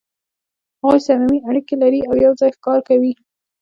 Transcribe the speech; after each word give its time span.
هغوی 0.81 0.99
صمیمي 1.07 1.39
اړیکې 1.49 1.75
لري 1.83 2.01
او 2.09 2.13
یو 2.25 2.31
ځای 2.39 2.49
ښکار 2.57 2.79
کوي. 2.89 3.13